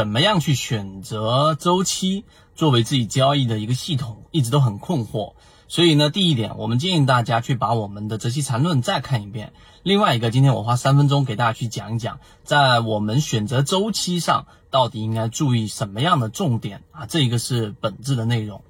[0.00, 5.34] 怎么样去选择周期作为自己交易的一个系统，一直都很困惑。
[5.68, 9.52] 所以呢，第一点，我们建议大家去把我们的择期缠论再看一遍。
[9.82, 17.04] 另外一个，今天我花三分钟给大家去讲一讲，在我们选择周期上到底应该注意什么样的重点啊？
[17.04, 18.62] 这一个是本质的内容。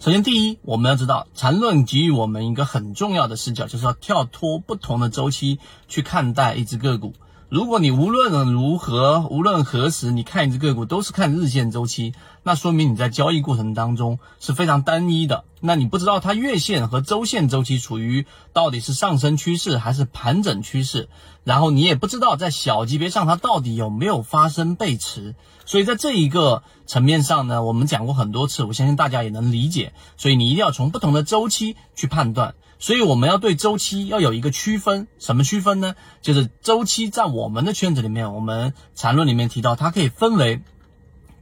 [0.00, 7.14] 首先，第一，我们要知道缠论给予我们一个很重要的视角，就是要跳脱不同的周期去看待一只个股。
[7.52, 12.14] 如果你无论如何，无论何时，你看一只个股都是看日线周期，
[12.44, 15.44] 那说明你在交易过程当中是非常单一的。
[15.64, 21.08] 那你不知道它月线和周线周期处于到底是上升趋势还是盘整趋势，
[21.44, 25.36] 然后你也不知道在小级别上它到底有没有发生背驰。
[25.64, 29.92] 所以在这一个层面上呢，我们讲过很多次，我相信大家也能理解。
[30.16, 32.56] 所以你一定要从不同的周期去判断。
[32.80, 35.94] 所以我们要对周期要有一个区分，什么区分呢？
[36.20, 40.60] 就是周期在我们的圈子里面，我们缠论里面提到，它可以分为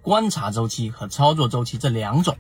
[0.03, 2.37] 观察周期和操作周期这两种，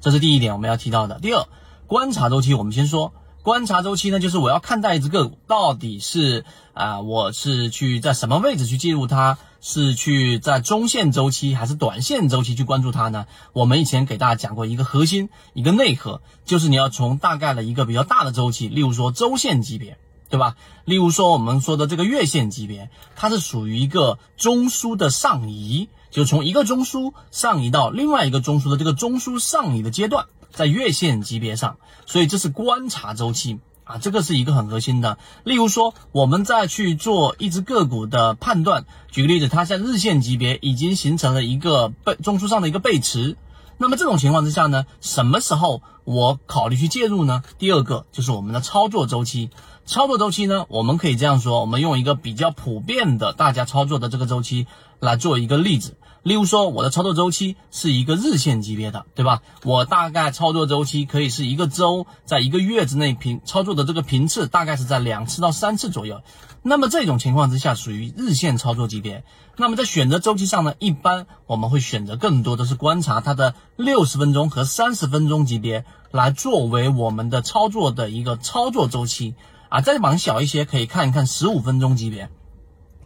[0.00, 1.18] 这是第一点我们要提到的。
[1.20, 1.46] 第二，
[1.86, 3.12] 观察周期，我们先说。
[3.40, 13.26] 观察周期呢，就是我要看待一只个股到底是啊，我是去在什么位置去介入它，是去在中线周期还是短线周期去关注它呢？
[13.54, 19.96] 我们以前给大家讲过一个核心，一个内核，就是你要从大概的一个比较大的周期，例如说周线级别，
[20.28, 20.56] 对吧？
[20.84, 30.26] 例如说我们说的这个月线级别，它是属于一个中枢的上移，就从一个中枢上移到另外一个中枢的这个中枢上移的阶段。
[30.50, 31.76] 在月线级别上，
[32.06, 35.18] 所以这是观察周期啊，这个是一个很核心的。
[35.44, 43.36] 例如说，我们再去做一只个股的判断，举个例子，它在日线级别已经形成了一个背中枢上的一个背驰，
[43.80, 47.42] 那么这种情况之下呢，什么时候我考虑去介入呢？
[47.58, 49.50] 第二个就是我们的操作周期，
[49.86, 54.66] 操作周期呢，我们可以这样说，我们用一个比较普遍的大家操作的这个周期
[54.98, 55.96] 来做一个例子。
[56.24, 59.40] 例如说，我的操作周期是一个日线级别的，对吧？
[59.64, 66.20] 我大概操作周期可以是一个周，在一个月之内频操作的这个频次大概是在两次到三次左右。
[66.62, 69.24] 那么这种情况之下属于日线操作级别。
[69.56, 79.34] 那么在选择周期上呢，一般我们会选择更多的是观察它的六十分钟和三十分钟级别来作为我们的操作的一个操作周期
[79.70, 79.80] 啊。
[79.80, 82.28] 再往小一些，可以看一看十五分钟级别。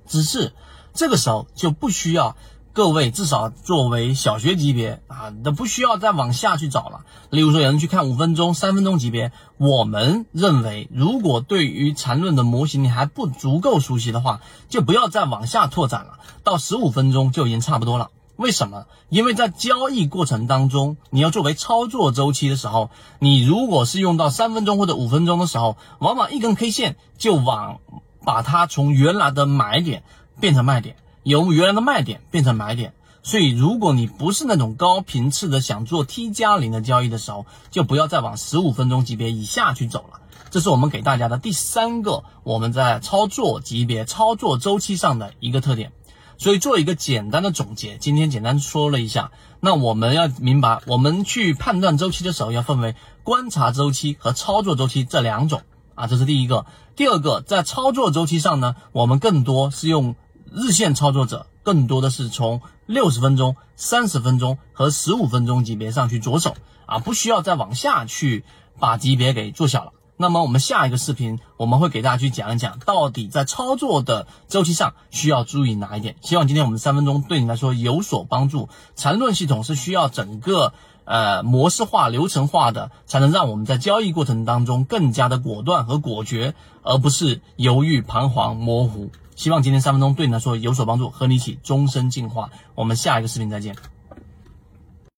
[0.09, 0.53] 只是
[0.93, 2.37] 这个时候就不需要。
[2.75, 7.05] 各位至少作为小学级别啊，那不需要再往下去找了。
[7.29, 14.41] 例如说，有人去看五分钟、三分钟级别，我们认为，如果对于缠论的模型你还不足够熟悉的话，
[14.71, 16.19] 就不要再往下拓展了。
[16.45, 18.11] 到十五分钟就已经差不多了。
[18.37, 18.87] 为什么？
[19.11, 27.81] 因为在交易过程当中，你要作为操作周期的时候，你如果是用到三分钟或者五分钟的时候，往往一根 K 线就往
[28.25, 30.05] 把它从原来的买点
[30.41, 30.97] 变成卖点。
[31.23, 40.21] 由原来的卖点变成买点，所以如果你不是那种高频次的想做 T 加零的交易的时候，就不要再往十五分钟级别以下去走了。
[40.51, 45.93] 这是我们给大家的第三个我们在操作级别、操作周期上的一个特点。
[46.39, 55.63] 所以做一个简单的总结，今天简单说了一下，那我们要明白，我们去判断周期的时候要分为观察周期和操作周期这两种
[55.95, 56.67] 啊，这是第一个。
[56.97, 60.17] 第二个，在操作周期上呢，我们更多是用。
[60.55, 66.55] 日线操作者更多的是从六十分钟、三十分钟和十五分钟级别上去着手
[66.87, 68.45] 啊，不需要再往下去
[68.79, 69.93] 把级别给做小了。
[70.19, 76.17] 那么我们下一个视频我们会给大家去讲一讲，到底在操作的周期上需要注意哪一点。
[76.21, 78.69] 希望今天我们三分钟对你来说有所帮助。
[78.95, 80.75] 缠论系统是需要整个
[81.05, 89.11] 呃模式化、流程化的，才能让我们在交易过程当中更加的果断和果决，而不是犹豫、彷徨、模糊。
[89.43, 92.49] 希望今天三分钟对你来说有所帮助，和你一起终身进化。
[92.77, 93.75] 我们下一个视频再见。